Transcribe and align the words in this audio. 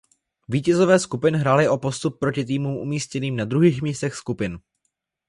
Vítězové 0.47 0.99
skupin 0.99 1.35
hráli 1.35 1.69
o 1.69 1.77
postup 1.77 2.19
proti 2.19 2.45
týmům 2.45 2.75
umístěným 2.77 3.35
na 3.35 3.45
druhých 3.45 3.81
místech 3.81 4.15
skupin. 4.15 4.59